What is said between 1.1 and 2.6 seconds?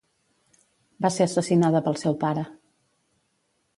ser assassinada pel seu pare.